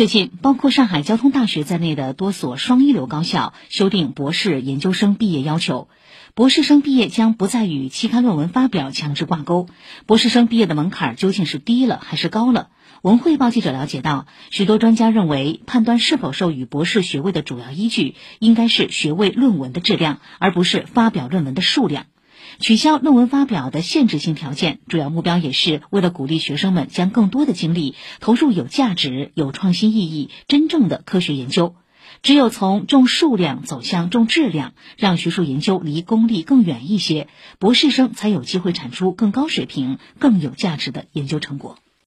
[0.00, 5.90] 最近，包括上海交通大学在内的多所双一流高校修订博士研究生毕业要求，
[6.32, 9.68] 博士生毕业将不再与期刊论文发表强制挂钩。
[10.06, 12.70] 博士生毕业的门槛究竟是低了还是高了？
[13.02, 22.06] 文汇报记者了解到，许多专家认为，判断是否授予博士学位的主要依据应该是学位论文的质量，而不是发表论文的数量。
[22.58, 31.74] 取消论文发表的限制性条件，主要目标也是为了鼓励学生们将更多的精力投入有价值、有创新意义、真正的科学研究。
[32.22, 41.78] 只有从重数量走向重质量，让学术研究离功利更远一些，博士生才有机会产出更高水平、更有价值的研究成果。